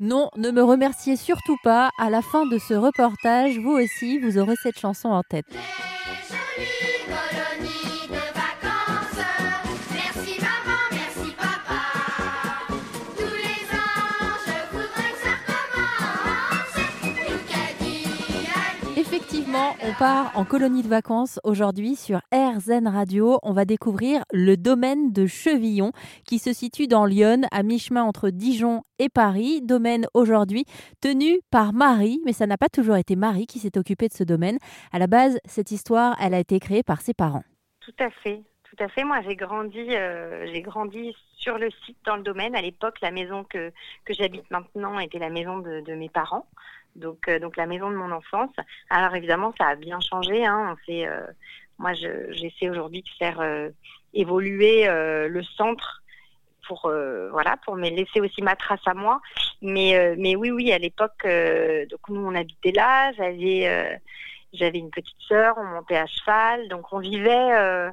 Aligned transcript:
Non, 0.00 0.30
ne 0.36 0.52
me 0.52 0.62
remerciez 0.62 1.16
surtout 1.16 1.56
pas. 1.64 1.90
À 1.98 2.08
la 2.08 2.22
fin 2.22 2.46
de 2.46 2.58
ce 2.58 2.74
reportage, 2.74 3.58
vous 3.58 3.72
aussi, 3.72 4.20
vous 4.20 4.38
aurez 4.38 4.54
cette 4.62 4.78
chanson 4.78 5.08
en 5.08 5.24
tête. 5.24 5.46
On 19.50 19.92
part 19.98 20.36
en 20.36 20.44
colonie 20.44 20.82
de 20.82 20.88
vacances 20.88 21.40
aujourd'hui 21.42 21.96
sur 21.96 22.20
RZN 22.34 22.86
Radio. 22.86 23.38
On 23.42 23.52
va 23.52 23.64
découvrir 23.64 24.22
le 24.30 24.56
domaine 24.56 25.10
de 25.10 25.26
Chevillon 25.26 25.92
qui 26.26 26.38
se 26.38 26.52
situe 26.52 26.86
dans 26.86 27.06
Lyon, 27.06 27.42
à 27.50 27.62
mi-chemin 27.62 28.02
entre 28.02 28.28
Dijon 28.28 28.82
et 28.98 29.08
Paris. 29.08 29.62
Domaine 29.62 30.06
aujourd'hui 30.12 30.66
tenu 31.00 31.40
par 31.50 31.72
Marie, 31.72 32.20
mais 32.26 32.34
ça 32.34 32.46
n'a 32.46 32.58
pas 32.58 32.68
toujours 32.68 32.96
été 32.96 33.16
Marie 33.16 33.46
qui 33.46 33.58
s'est 33.58 33.78
occupée 33.78 34.08
de 34.08 34.12
ce 34.12 34.24
domaine. 34.24 34.58
À 34.92 34.98
la 34.98 35.06
base, 35.06 35.38
cette 35.46 35.70
histoire, 35.70 36.14
elle 36.20 36.34
a 36.34 36.40
été 36.40 36.60
créée 36.60 36.82
par 36.82 37.00
ses 37.00 37.14
parents. 37.14 37.44
Tout 37.80 37.94
à 38.00 38.10
fait. 38.10 38.42
Tout 38.78 38.84
à. 38.84 39.04
Moi, 39.04 39.20
j'ai 39.26 39.36
grandi, 39.36 39.96
euh, 39.96 40.46
j'ai 40.52 40.62
grandi 40.62 41.16
sur 41.36 41.58
le 41.58 41.70
site 41.84 41.96
dans 42.04 42.16
le 42.16 42.22
domaine. 42.22 42.54
À 42.54 42.62
l'époque, 42.62 43.00
la 43.00 43.10
maison 43.10 43.44
que, 43.44 43.72
que 44.04 44.14
j'habite 44.14 44.50
maintenant 44.50 44.98
était 44.98 45.18
la 45.18 45.30
maison 45.30 45.58
de, 45.58 45.94
mes 45.94 46.08
parents 46.08 46.46
donc 46.96 47.28
euh, 47.28 47.38
donc 47.38 47.56
la 47.56 47.66
maison 47.66 47.90
de 47.90 47.96
mon 47.96 48.10
enfance. 48.10 48.50
Alors 48.90 49.14
évidemment, 49.14 49.52
ça 49.58 49.68
a 49.68 49.74
bien 49.76 50.00
changé. 50.00 50.44
Hein. 50.44 50.76
Euh, 50.88 51.26
moi, 51.78 51.92
j'essaie 51.92 52.68
aujourd'hui 52.68 53.02
de 53.02 53.08
faire 53.18 53.40
évoluer 54.14 54.86
le 54.86 55.42
centre 55.42 56.02
pour 56.66 56.92
voilà 57.30 57.56
pour 57.64 57.76
me 57.76 57.88
laisser 57.88 58.20
aussi 58.20 58.42
ma 58.42 58.56
trace 58.56 58.86
à 58.86 58.94
moi. 58.94 59.20
Mais 59.62 60.16
mais 60.18 60.34
oui 60.34 60.50
oui, 60.50 60.72
à 60.72 60.78
l'époque, 60.78 61.24
donc 61.24 62.00
nous 62.08 62.20
on 62.20 62.34
habitait 62.34 62.72
là. 62.72 63.12
J'avais 63.12 64.00
j'avais 64.52 64.78
une 64.78 64.90
petite 64.90 65.20
sœur, 65.20 65.54
on 65.56 65.64
montait 65.64 65.96
à 65.96 66.06
cheval, 66.06 66.68
donc 66.68 66.92
on 66.92 66.98
vivait 66.98 67.92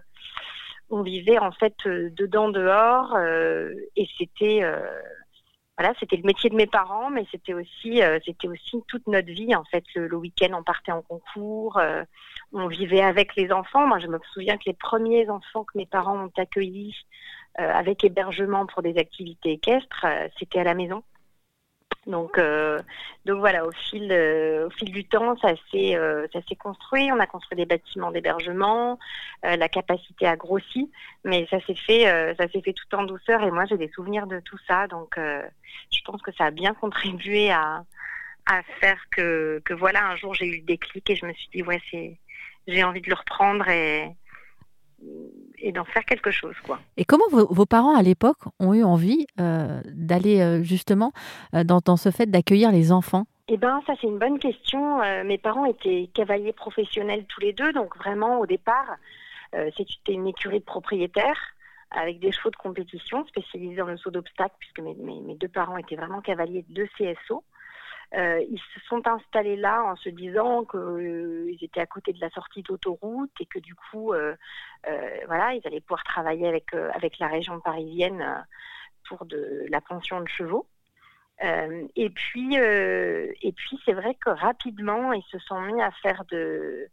on 0.89 1.01
vivait 1.01 1.39
en 1.39 1.51
fait 1.51 1.75
dedans 1.85 2.49
dehors 2.49 3.17
et 3.95 4.07
c'était 4.17 4.61
voilà, 5.77 5.93
c'était 5.99 6.15
le 6.15 6.23
métier 6.23 6.49
de 6.49 6.55
mes 6.55 6.67
parents, 6.67 7.09
mais 7.09 7.25
c'était 7.31 7.53
aussi, 7.53 8.01
euh, 8.01 8.17
c'était 8.25 8.47
aussi 8.47 8.81
toute 8.87 9.05
notre 9.07 9.27
vie. 9.27 9.53
En 9.55 9.65
fait, 9.65 9.83
le, 9.95 10.15
week-end, 10.15 10.57
on 10.57 10.63
partait 10.63 10.93
en 10.93 11.01
concours, 11.01 11.77
euh, 11.77 12.03
on 12.53 12.67
vivait 12.67 13.01
avec 13.01 13.35
les 13.35 13.51
enfants. 13.51 13.85
Moi, 13.85 13.99
je 13.99 14.07
me 14.07 14.17
souviens 14.33 14.57
que 14.57 14.63
les 14.67 14.73
premiers 14.73 15.29
enfants 15.29 15.65
que 15.65 15.77
mes 15.77 15.85
parents 15.85 16.27
ont 16.27 16.31
accueillis 16.37 16.95
euh, 17.59 17.69
avec 17.69 18.05
hébergement 18.05 18.65
pour 18.65 18.83
des 18.83 18.97
activités 18.97 19.53
équestres, 19.53 20.05
c'était 20.39 20.59
à 20.59 20.63
la 20.63 20.75
maison. 20.75 21.03
Donc, 22.05 22.37
euh, 22.37 22.79
donc 23.25 23.39
voilà, 23.39 23.65
au 23.65 23.71
fil, 23.71 24.11
euh, 24.11 24.67
au 24.67 24.69
fil 24.69 24.91
du 24.91 25.05
temps, 25.05 25.35
ça 25.37 25.53
s'est, 25.71 25.95
euh, 25.95 26.27
ça 26.31 26.39
s'est 26.47 26.55
construit. 26.55 27.11
On 27.11 27.19
a 27.19 27.25
construit 27.25 27.55
des 27.55 27.65
bâtiments 27.65 28.11
d'hébergement, 28.11 28.99
la 29.43 29.69
capacité 29.69 30.27
a 30.27 30.35
grossi, 30.35 30.91
mais 31.23 31.47
ça 31.49 31.59
s'est 31.65 31.75
fait, 31.75 32.35
ça 32.37 32.47
s'est 32.47 32.61
fait 32.61 32.73
tout 32.73 32.95
en 32.95 33.03
douceur. 33.03 33.43
Et 33.43 33.51
moi, 33.51 33.65
j'ai 33.65 33.77
des 33.77 33.89
souvenirs 33.89 34.27
de 34.27 34.39
tout 34.39 34.57
ça, 34.67 34.87
donc 34.87 35.15
je 35.17 35.99
pense 36.05 36.21
que 36.21 36.31
ça 36.33 36.45
a 36.45 36.51
bien 36.51 36.73
contribué 36.73 37.51
à, 37.51 37.83
à 38.45 38.61
faire 38.79 39.01
que, 39.11 39.61
que 39.65 39.73
voilà, 39.73 40.07
un 40.07 40.15
jour 40.15 40.33
j'ai 40.33 40.45
eu 40.45 40.57
le 40.57 40.63
déclic 40.63 41.09
et 41.09 41.15
je 41.15 41.25
me 41.25 41.33
suis 41.33 41.49
dit 41.53 41.63
ouais, 41.63 41.81
c'est, 41.89 42.17
j'ai 42.67 42.83
envie 42.83 43.01
de 43.01 43.09
le 43.09 43.15
reprendre 43.15 43.67
et 43.67 44.15
et 45.59 45.71
d'en 45.71 45.85
faire 45.85 46.05
quelque 46.05 46.31
chose. 46.31 46.55
Quoi. 46.63 46.79
Et 46.97 47.05
comment 47.05 47.25
vos, 47.29 47.65
parents 47.65 47.95
à 47.95 48.01
l'époque 48.01 48.39
ont 48.59 48.73
eu 48.73 48.83
envie 48.83 49.25
euh, 49.39 49.81
d'aller 49.85 50.41
euh, 50.41 50.63
justement 50.63 51.11
euh, 51.53 51.63
dans, 51.63 51.79
dans, 51.83 51.97
ce 51.97 52.11
fait 52.11 52.25
d'accueillir 52.25 52.71
les 52.71 52.91
enfants? 52.91 53.25
Eh 53.47 53.57
bien, 53.57 53.81
ça 53.85 53.93
c'est 54.01 54.07
une 54.07 54.17
bonne 54.17 54.39
question. 54.39 54.99
mes 55.23 55.37
parents 55.37 55.65
étaient 55.65 56.09
cavaliers 56.15 56.53
professionnels 56.53 57.25
tous 57.27 57.41
les 57.41 57.53
deux, 57.53 57.71
donc 57.73 57.95
vraiment 57.97 58.39
au 58.39 58.47
départ, 58.47 58.95
c'était 59.77 60.13
une 60.13 60.25
écurie 60.25 60.59
de 60.59 60.65
propriétaires 60.65 61.55
avec 61.91 62.19
des 62.19 62.31
chevaux 62.31 62.49
de 62.49 62.55
compétition 62.55 63.23
spécialisés 63.27 63.75
dans 63.75 63.85
le 63.85 63.97
saut 63.97 64.09
d'obstacles, 64.09 64.55
puisque 64.57 64.79
mes, 64.79 64.95
mes, 64.95 65.35
deux 65.35 65.47
parents 65.47 65.77
étaient 65.77 65.95
vraiment 65.95 66.21
cavaliers 66.21 66.65
de 66.69 66.87
CSO. 66.97 67.43
Euh, 68.13 68.39
ils 68.49 68.59
se 68.73 68.79
sont 68.87 69.05
installés 69.07 69.55
là 69.55 69.83
en 69.83 69.95
se 69.95 70.09
disant 70.09 70.63
qu'ils 70.63 70.79
euh, 70.79 71.57
étaient 71.59 71.81
à 71.81 71.85
côté 71.85 72.13
de 72.13 72.21
la 72.21 72.29
sortie 72.29 72.61
d'autoroute 72.61 73.31
et 73.39 73.45
que 73.45 73.59
du 73.59 73.75
coup, 73.75 74.13
euh, 74.13 74.35
voilà, 75.27 75.53
ils 75.53 75.61
allaient 75.65 75.81
pouvoir 75.81 76.03
travailler 76.03 76.47
avec 76.47 76.73
avec 76.73 77.19
la 77.19 77.27
région 77.27 77.59
parisienne 77.59 78.45
pour 79.07 79.25
de 79.25 79.65
la 79.69 79.81
pension 79.81 80.21
de 80.21 80.27
chevaux. 80.27 80.67
et 81.41 82.09
puis, 82.11 82.57
puis 83.55 83.79
c'est 83.85 83.93
vrai 83.93 84.15
que 84.15 84.29
rapidement, 84.29 85.11
ils 85.13 85.25
se 85.31 85.39
sont 85.39 85.59
mis 85.61 85.81
à 85.81 85.91
faire 85.91 86.23
de 86.25 86.87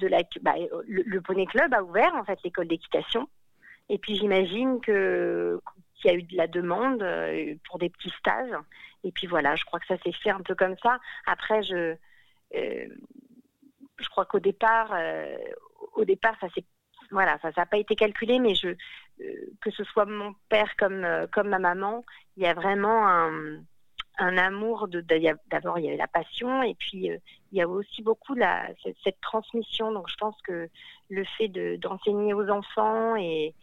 la, 0.00 0.22
bah, 0.42 0.54
le, 0.86 1.20
Poney 1.20 1.46
Club 1.46 1.72
a 1.74 1.82
ouvert 1.82 2.14
en 2.14 2.24
fait 2.24 2.38
l'école 2.44 2.68
d'équitation. 2.68 3.28
Et 3.90 3.98
puis 3.98 4.14
j'imagine 4.14 4.80
que 4.80 5.60
qu'il 5.96 6.10
y 6.10 6.14
a 6.14 6.16
eu 6.16 6.22
de 6.22 6.34
la 6.34 6.46
demande 6.46 7.04
pour 7.66 7.78
des 7.78 7.90
petits 7.90 8.12
stages. 8.18 8.54
Et 9.04 9.12
puis 9.12 9.26
voilà, 9.26 9.56
je 9.56 9.64
crois 9.64 9.80
que 9.80 9.86
ça 9.86 9.98
s'est 9.98 10.12
fait 10.12 10.30
un 10.30 10.40
peu 10.40 10.54
comme 10.54 10.76
ça. 10.82 10.98
Après, 11.26 11.62
je, 11.62 11.94
euh, 12.54 12.86
je 13.98 14.08
crois 14.08 14.24
qu'au 14.24 14.40
départ, 14.40 14.90
euh, 14.92 15.36
au 15.94 16.04
départ, 16.04 16.34
ça 16.40 16.48
s'est 16.54 16.64
voilà, 17.12 17.38
ça 17.42 17.50
n'a 17.56 17.66
pas 17.66 17.78
été 17.78 17.96
calculé, 17.96 18.38
mais 18.38 18.54
je, 18.54 18.68
euh, 18.68 18.76
que 19.60 19.72
ce 19.72 19.82
soit 19.82 20.04
mon 20.04 20.32
père 20.48 20.76
comme, 20.76 21.04
comme 21.32 21.48
ma 21.48 21.58
maman, 21.58 22.04
il 22.36 22.44
y 22.44 22.46
a 22.46 22.54
vraiment 22.54 23.08
un, 23.08 23.58
amour. 24.16 24.86
De, 24.86 25.00
d'abord, 25.50 25.80
il 25.80 25.86
y 25.86 25.88
avait 25.88 25.96
la 25.96 26.06
passion, 26.06 26.62
et 26.62 26.76
puis 26.76 27.06
il 27.06 27.58
y 27.58 27.62
a 27.62 27.68
aussi 27.68 28.02
beaucoup 28.02 28.34
la, 28.34 28.68
cette, 28.84 28.96
cette, 29.02 29.20
transmission. 29.20 29.90
Donc, 29.90 30.08
je 30.08 30.14
pense 30.18 30.40
que 30.42 30.68
le 31.08 31.24
fait 31.36 31.48
de, 31.48 31.74
d'enseigner 31.76 32.32
aux 32.32 32.48
enfants 32.48 33.16
et, 33.16 33.56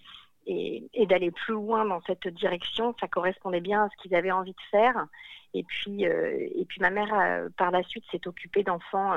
et, 0.47 1.06
d'aller 1.08 1.31
plus 1.31 1.53
loin 1.53 1.85
dans 1.85 2.02
cette 2.03 2.28
direction, 2.28 2.96
ça 3.00 3.08
correspondait 3.08 3.59
bien 3.59 3.84
à 3.84 3.90
ce 3.90 4.02
qu'ils 4.02 4.16
avaient 4.16 4.31
envie 4.31 4.53
de 4.53 4.62
faire. 4.72 5.08
Et 5.53 5.63
puis, 5.63 6.08
euh, 6.08 6.47
et 6.56 6.66
puis 6.66 6.80
ma 6.81 6.90
mère, 6.90 7.13
euh, 7.13 7.50
par 7.58 7.72
la 7.72 7.84
suite, 7.84 8.06
s'est 8.12 8.28
occupée 8.28 8.63
d'enfants 8.63 9.16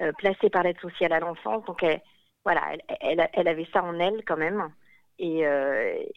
euh, 0.00 0.12
placés 0.18 0.50
par 0.50 0.62
l'aide 0.62 0.80
sociale 0.80 1.12
à 1.12 1.20
l'enfance. 1.20 1.64
Donc, 1.64 1.82
elle, 1.82 2.00
voilà, 2.44 2.62
elle, 3.00 3.28
elle, 3.32 3.48
avait 3.48 3.68
ça 3.72 3.82
en 3.82 3.98
elle 3.98 4.24
quand 4.24 4.36
même. 4.36 4.70
Et, 5.18 5.44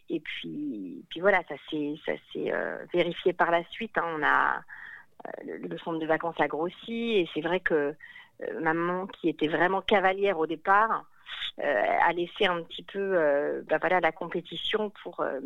et 0.08 0.20
puis, 0.20 1.04
puis 1.08 1.20
voilà, 1.20 1.40
ça 1.48 1.54
s'est, 1.70 1.94
vérifié 2.92 3.32
par 3.32 3.52
la 3.52 3.62
suite. 3.70 3.96
Hein. 3.96 4.04
On 4.18 4.22
a 4.24 4.60
le, 5.44 5.78
centre 5.78 6.00
de 6.00 6.06
vacances 6.06 6.40
a 6.40 6.48
grossi 6.48 7.12
et 7.12 7.28
c'est 7.32 7.40
vrai 7.40 7.60
que 7.60 7.94
maman, 8.60 9.06
qui 9.06 9.28
était 9.28 9.46
vraiment 9.46 9.82
cavalière 9.82 10.38
au 10.38 10.46
départ, 10.46 11.04
à 11.60 12.12
laisser 12.12 12.46
un 12.46 12.62
petit 12.62 12.82
peu 12.82 12.98
euh, 12.98 13.62
bah 13.68 13.78
voilà, 13.80 14.00
la 14.00 14.12
compétition 14.12 14.90
pour 15.02 15.20
euh, 15.20 15.40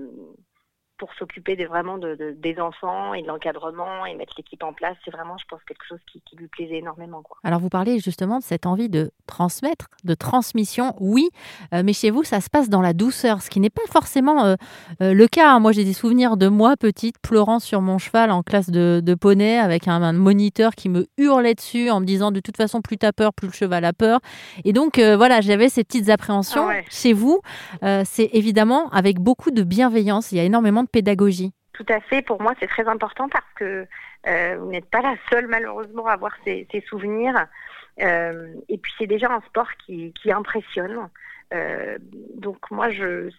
pour 0.98 1.12
s'occuper 1.14 1.56
de, 1.56 1.66
vraiment 1.66 1.98
de, 1.98 2.36
des 2.38 2.60
enfants 2.60 3.14
et 3.14 3.22
de 3.22 3.26
l'encadrement 3.26 4.06
et 4.06 4.14
mettre 4.14 4.34
l'équipe 4.36 4.62
en 4.62 4.72
place, 4.72 4.96
c'est 5.04 5.10
vraiment, 5.10 5.36
je 5.38 5.44
pense, 5.48 5.60
quelque 5.66 5.84
chose 5.88 5.98
qui, 6.10 6.22
lui 6.36 6.48
plaisait 6.48 6.78
énormément. 6.78 7.22
Quoi. 7.22 7.36
Alors, 7.44 7.60
vous 7.60 7.68
parlez 7.68 7.98
justement 7.98 8.38
de 8.38 8.44
cette 8.44 8.66
envie 8.66 8.88
de 8.88 9.10
transmettre, 9.26 9.86
de 10.04 10.14
transmission, 10.14 10.94
oui, 11.00 11.28
euh, 11.74 11.82
mais 11.84 11.92
chez 11.92 12.10
vous, 12.10 12.24
ça 12.24 12.40
se 12.40 12.48
passe 12.48 12.68
dans 12.68 12.80
la 12.80 12.92
douceur, 12.92 13.42
ce 13.42 13.50
qui 13.50 13.60
n'est 13.60 13.70
pas 13.70 13.82
forcément 13.90 14.44
euh, 14.44 14.54
euh, 15.02 15.12
le 15.12 15.26
cas. 15.26 15.58
Moi, 15.58 15.72
j'ai 15.72 15.84
des 15.84 15.92
souvenirs 15.92 16.36
de 16.36 16.48
moi, 16.48 16.76
petite, 16.76 17.18
pleurant 17.20 17.58
sur 17.58 17.80
mon 17.80 17.98
cheval 17.98 18.30
en 18.30 18.42
classe 18.42 18.70
de, 18.70 19.14
poney 19.20 19.58
avec 19.58 19.88
un, 19.88 20.12
moniteur 20.12 20.74
qui 20.74 20.88
me 20.88 21.06
hurlait 21.18 21.54
dessus 21.54 21.90
en 21.90 22.00
me 22.00 22.06
disant 22.06 22.30
de 22.30 22.40
toute 22.40 22.56
façon, 22.56 22.80
plus 22.80 22.96
t'as 22.96 23.12
peur, 23.12 23.32
plus 23.34 23.48
le 23.48 23.52
cheval 23.52 23.84
a 23.84 23.92
peur. 23.92 24.20
Et 24.64 24.72
donc, 24.72 24.98
voilà, 24.98 25.40
j'avais 25.40 25.68
ces 25.68 25.84
petites 25.84 26.08
appréhensions. 26.08 26.68
Ah 26.68 26.80
chez 26.88 27.12
vous, 27.12 27.40
c'est 28.04 28.30
évidemment 28.32 28.88
avec 28.90 29.20
beaucoup 29.20 29.50
de 29.50 29.62
bienveillance. 29.62 30.32
Il 30.32 30.38
y 30.38 30.40
a 30.40 30.44
énormément 30.44 30.82
de 30.82 30.88
pédagogie. 30.92 31.52
Tout 31.72 31.86
à 31.88 32.00
fait. 32.00 32.22
Pour 32.22 32.40
moi, 32.40 32.52
c'est 32.60 32.66
très 32.66 32.86
important 32.86 33.28
parce 33.28 33.50
que 33.56 33.86
euh, 34.26 34.56
vous 34.58 34.70
n'êtes 34.70 34.90
pas 34.90 35.00
la 35.00 35.16
seule, 35.30 35.46
malheureusement, 35.46 36.06
à 36.06 36.12
avoir 36.12 36.32
ces, 36.44 36.66
souvenirs. 36.88 37.46
Euh, 38.00 38.54
et 38.68 38.78
puis, 38.78 38.92
c'est 38.98 39.06
déjà 39.06 39.30
un 39.30 39.40
sport 39.42 39.68
qui, 39.86 40.12
impressionne. 40.30 41.08
Euh, 41.54 41.98
donc, 42.34 42.70
moi, 42.70 42.90
je, 42.90 43.30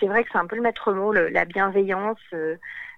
c'est 0.00 0.06
vrai 0.06 0.24
que 0.24 0.30
c'est 0.32 0.38
un 0.38 0.46
peu 0.46 0.56
le 0.56 0.62
maître 0.62 0.92
mot, 0.92 1.12
la 1.12 1.44
bienveillance, 1.44 2.20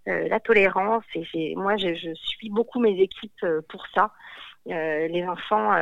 la 0.07 0.41
tolérance. 0.41 1.05
Et 1.15 1.55
moi, 1.57 1.77
je, 1.77 1.95
je, 1.95 2.15
suis 2.15 2.51
beaucoup 2.51 2.81
mes 2.81 3.01
équipes 3.01 3.45
pour 3.69 3.87
ça. 3.95 4.13
les 4.67 5.25
enfants 5.27 5.75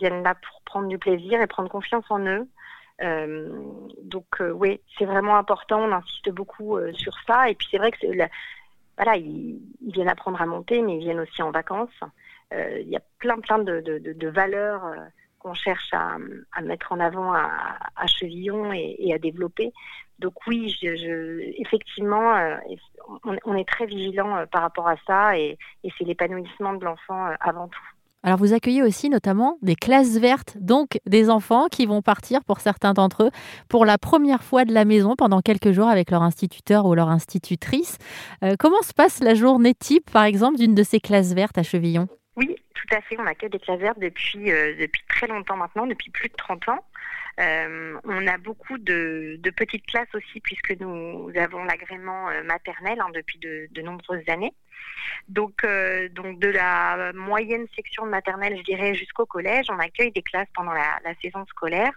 viennent 0.00 0.24
là 0.24 0.34
pour 0.34 0.60
prendre 0.62 0.88
du 0.88 0.98
plaisir 0.98 1.40
et 1.40 1.46
prendre 1.46 1.70
confiance 1.70 2.04
en 2.10 2.18
eux. 2.26 2.48
Euh, 3.02 3.50
donc 4.02 4.26
euh, 4.40 4.50
oui, 4.50 4.80
c'est 4.98 5.04
vraiment 5.04 5.36
important. 5.36 5.80
On 5.82 5.92
insiste 5.92 6.30
beaucoup 6.30 6.76
euh, 6.76 6.92
sur 6.92 7.14
ça. 7.26 7.50
Et 7.50 7.54
puis 7.54 7.66
c'est 7.70 7.78
vrai 7.78 7.90
que 7.90 7.98
voilà, 8.96 9.16
ils, 9.16 9.60
viennent 9.80 10.08
apprendre 10.08 10.40
à 10.40 10.46
monter, 10.46 10.80
mais 10.82 10.96
ils 10.96 11.00
viennent 11.00 11.20
aussi 11.20 11.42
en 11.42 11.50
vacances. 11.50 12.00
Il 12.52 12.88
y 12.88 12.96
a 12.96 13.00
plein 13.18 13.40
plein 13.40 13.58
de, 13.58 14.28
valeurs 14.28 14.82
qu'on 15.40 15.54
cherche 15.54 15.92
à, 15.92 16.18
mettre 16.62 16.92
en 16.92 17.00
avant 17.00 17.32
à, 17.32 18.06
Chevillon 18.06 18.72
et, 18.72 19.12
à 19.12 19.18
développer. 19.18 19.72
Donc 20.20 20.34
oui, 20.46 20.72
effectivement, 21.58 22.56
on, 23.24 23.56
est 23.56 23.68
très 23.68 23.86
vigilant 23.86 24.46
par 24.52 24.62
rapport 24.62 24.86
à 24.86 24.94
ça 25.04 25.36
et 25.36 25.58
c'est 25.98 26.04
l'épanouissement 26.04 26.74
de 26.74 26.84
l'enfant 26.84 27.30
avant 27.40 27.66
tout. 27.66 27.93
Alors 28.24 28.38
vous 28.38 28.54
accueillez 28.54 28.82
aussi 28.82 29.10
notamment 29.10 29.58
des 29.60 29.76
classes 29.76 30.16
vertes, 30.16 30.56
donc 30.58 30.98
des 31.06 31.28
enfants 31.28 31.66
qui 31.70 31.84
vont 31.84 32.00
partir 32.00 32.42
pour 32.42 32.60
certains 32.60 32.94
d'entre 32.94 33.24
eux 33.24 33.30
pour 33.68 33.84
la 33.84 33.98
première 33.98 34.42
fois 34.42 34.64
de 34.64 34.72
la 34.72 34.86
maison 34.86 35.14
pendant 35.14 35.42
quelques 35.42 35.72
jours 35.72 35.88
avec 35.88 36.10
leur 36.10 36.22
instituteur 36.22 36.86
ou 36.86 36.94
leur 36.94 37.10
institutrice. 37.10 37.98
Euh, 38.42 38.54
comment 38.58 38.80
se 38.82 38.94
passe 38.94 39.22
la 39.22 39.34
journée 39.34 39.74
type, 39.74 40.10
par 40.10 40.24
exemple, 40.24 40.56
d'une 40.56 40.74
de 40.74 40.82
ces 40.82 41.00
classes 41.00 41.34
vertes 41.34 41.58
à 41.58 41.62
Chevillon? 41.62 42.08
Oui, 42.36 42.56
tout 42.74 42.94
à 42.94 43.00
fait. 43.00 43.16
On 43.18 43.26
accueille 43.26 43.50
des 43.50 43.60
classes 43.60 43.80
depuis, 43.96 44.50
euh, 44.50 44.74
depuis 44.78 45.02
très 45.08 45.26
longtemps 45.26 45.56
maintenant, 45.56 45.86
depuis 45.86 46.10
plus 46.10 46.28
de 46.28 46.34
30 46.34 46.68
ans. 46.68 46.84
Euh, 47.40 47.98
on 48.04 48.26
a 48.26 48.38
beaucoup 48.38 48.78
de, 48.78 49.40
petites 49.56 49.86
classes 49.86 50.12
aussi 50.14 50.40
puisque 50.40 50.72
nous 50.80 51.30
avons 51.36 51.64
l'agrément 51.64 52.28
euh, 52.28 52.42
maternel 52.44 53.00
hein, 53.00 53.10
depuis 53.12 53.38
de, 53.38 53.82
nombreuses 53.82 54.28
années. 54.28 54.52
Donc, 55.28 55.66
donc 56.12 56.38
de 56.40 56.48
la 56.48 57.12
moyenne 57.14 57.66
section 57.74 58.04
de 58.04 58.10
maternelle, 58.10 58.56
je 58.58 58.62
dirais, 58.62 58.94
jusqu'au 58.94 59.26
collège, 59.26 59.66
on 59.70 59.78
accueille 59.78 60.12
des 60.12 60.22
classes 60.22 60.48
pendant 60.54 60.72
la, 60.72 60.98
saison 61.22 61.44
scolaire. 61.46 61.92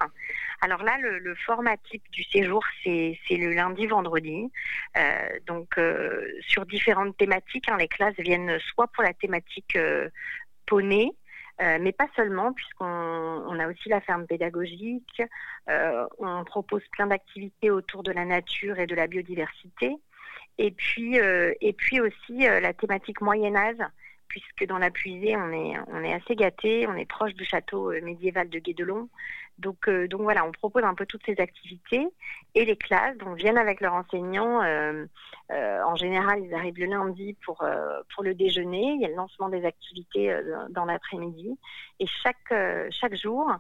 Alors 0.62 0.84
là, 0.84 0.98
le, 1.00 1.36
format 1.36 1.78
type 1.78 2.04
du 2.12 2.24
séjour, 2.24 2.64
c'est 2.84 3.18
le 3.30 3.54
lundi-vendredi. 3.54 4.52
donc 5.46 5.80
sur 6.42 6.66
différentes 6.66 7.16
thématiques, 7.18 7.70
hein, 7.70 7.78
les 7.78 7.88
classes 7.88 8.16
viennent 8.18 8.58
soit 8.60 8.88
pour 8.88 9.04
la 9.04 9.14
thématique 9.14 9.78
poney, 10.66 11.12
euh, 11.60 11.80
mais 11.82 11.92
pas 11.92 12.08
seulement, 12.16 12.54
puisqu'on 12.54 12.86
on 12.86 13.60
a 13.60 13.68
aussi 13.68 13.90
la 13.90 14.00
ferme 14.02 14.28
pédagogique, 14.28 15.24
euh, 15.70 16.06
on 16.20 16.44
propose 16.44 16.84
plein 16.92 17.08
d'activités 17.08 17.72
autour 17.72 18.04
de 18.04 18.12
la 18.12 18.26
nature 18.26 18.78
et 18.78 18.86
de 18.86 18.94
la 18.94 19.08
biodiversité, 19.08 19.96
et 20.60 20.72
puis, 20.72 21.20
euh, 21.20 21.54
et 21.62 21.74
puis 21.74 22.00
aussi 22.00 22.40
la 22.40 22.74
thématique 22.74 23.22
Moyen 23.22 23.56
Âge, 23.56 23.82
puisque 24.28 24.68
dans 24.68 24.78
la 24.78 24.92
puisée, 24.92 25.36
on 25.36 25.52
est, 25.52 25.80
on 25.88 26.04
est 26.04 26.14
assez 26.14 26.36
gâté, 26.36 26.86
on 26.88 26.96
est 26.96 27.06
proche 27.06 27.34
du 27.34 27.46
château 27.46 27.92
médiéval 28.04 28.50
de 28.50 28.60
Guédelon, 28.60 29.10
donc, 29.58 29.88
euh, 29.88 30.08
donc 30.08 30.22
voilà, 30.22 30.46
on 30.46 30.52
propose 30.52 30.84
un 30.84 30.94
peu 30.94 31.06
toutes 31.06 31.26
ces 31.26 31.40
activités 31.40 32.08
et 32.54 32.66
les 32.66 32.76
classes 32.76 33.18
donc 33.18 33.38
viennent 33.38 33.58
avec 33.58 33.82
leurs 33.82 33.94
enseignants. 33.94 34.62
Euh, 34.62 35.06
euh, 35.52 35.82
en 35.84 35.96
général, 35.96 36.44
ils 36.44 36.54
arrivent 36.54 36.78
le 36.78 36.86
lundi 36.86 37.36
pour 37.44 37.64
le 37.64 38.34
déjeuner. 38.34 38.94
Il 38.96 39.02
y 39.02 39.06
a 39.06 39.10
le 39.10 39.16
lancement 39.16 39.50
des 39.50 39.66
activités 39.66 40.38
dans 40.70 40.86
l'après-midi 40.86 41.58
et 42.00 42.06
chaque 42.08 43.16
jour, 43.16 43.52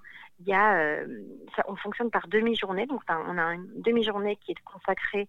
on 1.67 1.75
fonctionne 1.77 2.11
par 2.11 2.27
demi-journée. 2.27 2.85
Donc 2.85 3.01
on 3.09 3.37
a 3.37 3.53
une 3.53 3.81
demi-journée 3.81 4.35
qui 4.37 4.51
est 4.51 4.63
consacrée 4.63 5.27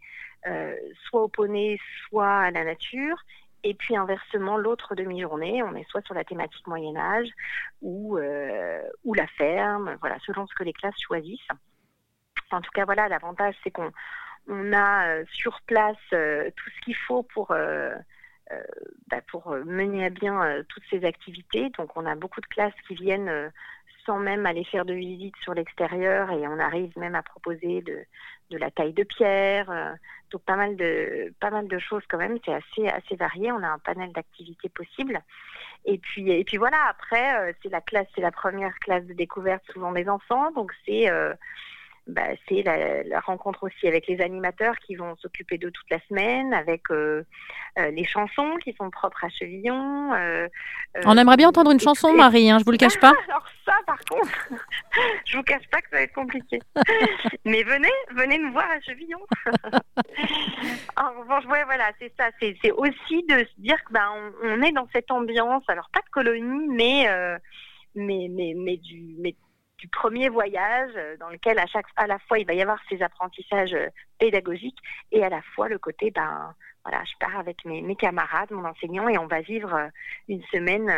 soit 1.08 1.22
au 1.22 1.28
poney, 1.28 1.78
soit 2.08 2.28
à 2.28 2.50
la 2.50 2.64
nature 2.64 3.16
et 3.64 3.74
puis 3.74 3.96
inversement, 3.96 4.56
l'autre 4.56 4.94
demi-journée, 4.94 5.62
on 5.62 5.74
est 5.74 5.88
soit 5.90 6.04
sur 6.04 6.14
la 6.14 6.24
thématique 6.24 6.66
Moyen 6.66 6.96
Âge 6.96 7.28
ou, 7.82 8.16
euh, 8.16 8.82
ou 9.04 9.14
la 9.14 9.26
ferme, 9.26 9.96
voilà, 10.00 10.16
selon 10.20 10.46
ce 10.46 10.54
que 10.54 10.64
les 10.64 10.72
classes 10.72 11.00
choisissent. 11.00 11.48
En 12.50 12.60
tout 12.60 12.70
cas, 12.72 12.84
voilà, 12.84 13.08
l'avantage, 13.08 13.54
c'est 13.64 13.70
qu'on 13.70 13.90
on 14.46 14.72
a 14.72 15.08
euh, 15.08 15.24
sur 15.32 15.60
place 15.62 15.96
euh, 16.12 16.50
tout 16.56 16.70
ce 16.70 16.80
qu'il 16.82 16.96
faut 16.96 17.22
pour, 17.22 17.48
bah, 17.48 19.20
pour 19.30 19.50
mener 19.50 20.06
à 20.06 20.10
bien 20.10 20.62
toutes 20.68 20.84
ces 20.88 21.04
activités. 21.04 21.70
Donc, 21.76 21.96
on 21.96 22.06
a 22.06 22.14
beaucoup 22.14 22.40
de 22.40 22.46
classes 22.46 22.80
qui 22.86 22.94
viennent 22.94 23.50
sans 24.08 24.18
même 24.18 24.46
aller 24.46 24.64
faire 24.64 24.86
de 24.86 24.94
visite 24.94 25.34
sur 25.42 25.52
l'extérieur 25.52 26.30
et 26.30 26.48
on 26.48 26.58
arrive 26.58 26.96
même 26.96 27.14
à 27.14 27.22
proposer 27.22 27.82
de, 27.82 27.98
de 28.50 28.56
la 28.56 28.70
taille 28.70 28.94
de 28.94 29.02
pierre, 29.04 29.70
euh, 29.70 29.92
donc 30.30 30.42
pas 30.44 30.56
mal 30.56 30.76
de 30.76 31.34
pas 31.40 31.50
mal 31.50 31.68
de 31.68 31.78
choses 31.78 32.02
quand 32.08 32.16
même. 32.16 32.38
C'est 32.42 32.54
assez 32.54 32.88
assez 32.88 33.16
varié. 33.16 33.52
On 33.52 33.62
a 33.62 33.68
un 33.68 33.78
panel 33.78 34.10
d'activités 34.12 34.70
possibles. 34.70 35.20
Et 35.84 35.98
puis 35.98 36.30
et 36.30 36.42
puis 36.44 36.56
voilà. 36.56 36.78
Après, 36.88 37.38
euh, 37.38 37.52
c'est 37.62 37.68
la 37.68 37.82
classe, 37.82 38.06
c'est 38.14 38.22
la 38.22 38.32
première 38.32 38.78
classe 38.78 39.04
de 39.04 39.12
découverte 39.12 39.62
souvent 39.72 39.92
des 39.92 40.08
enfants, 40.08 40.50
donc 40.52 40.72
c'est 40.86 41.10
euh, 41.10 41.34
bah, 42.08 42.22
c'est 42.48 42.62
la, 42.62 43.20
rencontre 43.20 43.64
aussi 43.64 43.86
avec 43.86 44.06
les 44.06 44.20
animateurs 44.22 44.76
qui 44.78 44.96
vont 44.96 45.14
s'occuper 45.16 45.58
de 45.58 45.68
toute 45.68 45.90
la 45.90 45.98
semaine, 46.08 46.54
avec 46.54 46.90
euh, 46.90 47.22
euh, 47.78 47.90
les 47.90 48.04
chansons 48.04 48.56
qui 48.64 48.72
sont 48.72 48.90
propres 48.90 49.24
à 49.24 49.28
Chevillon. 49.28 50.14
Euh, 50.14 50.48
On 51.04 51.18
aimerait 51.18 51.36
bien 51.36 51.50
entendre 51.50 51.70
une 51.70 51.80
chanson, 51.80 52.14
Marie, 52.14 52.50
hein, 52.50 52.58
je 52.58 52.64
vous 52.64 52.70
le 52.70 52.78
cache 52.78 52.98
pas. 52.98 53.12
alors 53.28 53.44
ça, 53.66 53.74
par 53.86 53.98
contre, 54.10 54.48
je 55.26 55.36
vous 55.36 55.42
cache 55.42 55.68
pas 55.70 55.82
que 55.82 55.90
ça 55.90 55.96
va 55.96 56.02
être 56.02 56.14
compliqué. 56.14 56.58
Mais 57.44 57.62
venez, 57.62 57.92
venez 58.14 58.38
nous 58.38 58.52
voir 58.52 58.70
à 58.70 58.80
Chevillon. 58.80 59.20
en 60.96 61.20
revanche, 61.20 61.44
ouais, 61.44 61.64
voilà, 61.64 61.90
c'est 61.98 62.12
ça. 62.18 62.30
C'est 62.40 62.72
aussi 62.72 63.22
de 63.28 63.38
se 63.40 63.60
dire 63.60 63.76
que 63.84 63.92
ben, 63.92 64.08
on, 64.42 64.62
est 64.62 64.72
dans 64.72 64.88
cette 64.94 65.10
ambiance, 65.10 65.64
alors 65.68 65.90
pas 65.92 66.00
de 66.00 66.10
colonie, 66.10 66.68
mais 66.68 67.06
mais 67.94 68.28
mais 68.30 68.54
mais 68.56 68.76
du 68.76 69.16
mais 69.18 69.34
du 69.78 69.88
premier 69.88 70.28
voyage 70.28 70.92
euh, 70.96 71.16
dans 71.18 71.30
lequel 71.30 71.58
à 71.58 71.66
chaque 71.66 71.86
à 71.96 72.06
la 72.06 72.18
fois 72.18 72.38
il 72.38 72.46
va 72.46 72.54
y 72.54 72.62
avoir 72.62 72.80
ces 72.88 73.00
apprentissages 73.02 73.74
euh, 73.74 73.88
pédagogiques 74.18 74.78
et 75.12 75.24
à 75.24 75.28
la 75.28 75.40
fois 75.54 75.68
le 75.68 75.78
côté 75.78 76.10
ben 76.10 76.54
voilà 76.84 77.02
je 77.04 77.12
pars 77.20 77.38
avec 77.38 77.64
mes, 77.64 77.96
camarades 77.96 78.50
mon 78.50 78.64
enseignant 78.64 79.08
et 79.08 79.18
on 79.18 79.26
va 79.26 79.40
vivre 79.40 79.72
euh, 79.74 79.88
une 80.28 80.42
semaine 80.52 80.90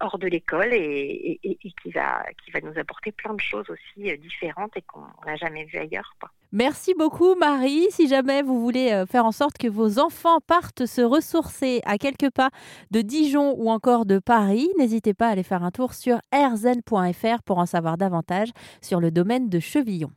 hors 0.00 0.18
de 0.18 0.26
l'école 0.26 0.72
et, 0.74 1.40
et, 1.42 1.58
et, 1.62 1.72
qui 1.82 1.90
va 1.90 2.24
qui 2.44 2.50
va 2.50 2.60
nous 2.60 2.78
apporter 2.78 3.12
plein 3.12 3.34
de 3.34 3.40
choses 3.40 3.68
aussi 3.70 4.16
différentes 4.18 4.76
et 4.76 4.82
qu'on 4.82 5.06
n'a 5.26 5.36
jamais 5.36 5.64
vu 5.64 5.78
ailleurs 5.78 6.14
quoi. 6.20 6.30
Merci 6.54 6.92
beaucoup 6.92 7.34
Marie. 7.34 7.86
Si 7.88 8.08
jamais 8.08 8.42
vous 8.42 8.60
voulez 8.60 8.92
euh, 8.92 9.06
faire 9.06 9.24
en 9.24 9.32
sorte 9.32 9.56
que 9.56 9.68
vos 9.68 9.98
enfants 9.98 10.38
partent 10.46 10.84
se 10.84 11.00
ressourcer 11.00 11.80
à 11.86 11.96
quelques 11.96 12.28
pas 12.30 12.50
de 12.90 13.00
Dijon 13.00 13.54
ou 13.56 13.70
encore 13.70 14.04
de 14.04 14.18
Paris, 14.18 14.68
n'hésitez 14.78 15.14
pas 15.14 15.28
à 15.28 15.30
aller 15.30 15.44
faire 15.44 15.64
un 15.64 15.70
tour 15.70 15.94
sur 15.94 16.18
rzen.fr 16.30 17.42
pour 17.46 17.56
en 17.56 17.64
savoir 17.64 17.96
davantage 17.96 18.50
sur 18.82 19.00
le 19.00 19.10
domaine 19.10 19.48
de 19.48 19.60
Chevillon. 19.60 20.12